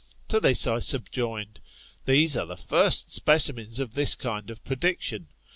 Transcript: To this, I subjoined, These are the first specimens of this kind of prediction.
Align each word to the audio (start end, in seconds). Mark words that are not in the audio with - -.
To 0.29 0.39
this, 0.39 0.65
I 0.65 0.79
subjoined, 0.79 1.59
These 2.05 2.35
are 2.35 2.47
the 2.47 2.57
first 2.57 3.13
specimens 3.13 3.77
of 3.79 3.93
this 3.93 4.15
kind 4.15 4.49
of 4.49 4.63
prediction. 4.63 5.27